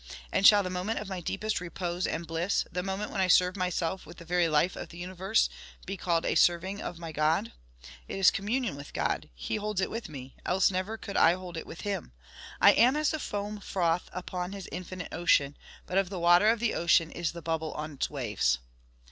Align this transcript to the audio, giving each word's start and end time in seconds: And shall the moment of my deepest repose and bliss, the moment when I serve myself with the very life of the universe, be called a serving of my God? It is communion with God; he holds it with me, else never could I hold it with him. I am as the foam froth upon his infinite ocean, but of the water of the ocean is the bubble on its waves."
And 0.31 0.47
shall 0.47 0.63
the 0.63 0.71
moment 0.71 0.97
of 0.97 1.09
my 1.09 1.21
deepest 1.21 1.61
repose 1.61 2.07
and 2.07 2.25
bliss, 2.25 2.65
the 2.71 2.81
moment 2.81 3.11
when 3.11 3.21
I 3.21 3.27
serve 3.27 3.55
myself 3.55 4.03
with 4.03 4.17
the 4.17 4.25
very 4.25 4.49
life 4.49 4.75
of 4.75 4.89
the 4.89 4.97
universe, 4.97 5.47
be 5.85 5.95
called 5.95 6.25
a 6.25 6.33
serving 6.33 6.81
of 6.81 6.97
my 6.97 7.11
God? 7.11 7.51
It 8.07 8.17
is 8.17 8.31
communion 8.31 8.75
with 8.75 8.93
God; 8.93 9.29
he 9.35 9.57
holds 9.57 9.79
it 9.79 9.91
with 9.91 10.09
me, 10.09 10.35
else 10.43 10.71
never 10.71 10.97
could 10.97 11.17
I 11.17 11.33
hold 11.33 11.55
it 11.55 11.67
with 11.67 11.81
him. 11.81 12.13
I 12.59 12.71
am 12.71 12.95
as 12.95 13.11
the 13.11 13.19
foam 13.19 13.59
froth 13.59 14.09
upon 14.11 14.53
his 14.53 14.67
infinite 14.71 15.09
ocean, 15.11 15.55
but 15.85 15.99
of 15.99 16.09
the 16.09 16.17
water 16.17 16.49
of 16.49 16.59
the 16.59 16.73
ocean 16.73 17.11
is 17.11 17.33
the 17.33 17.43
bubble 17.43 17.71
on 17.73 17.91
its 17.91 18.09
waves." 18.09 18.57